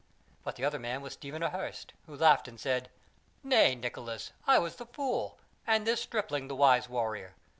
[0.43, 2.89] But the other man was Stephen a Hurst, who laughed and said:
[3.43, 7.35] "Nay, Nicholas, I was the fool, and this stripling the wise warrior.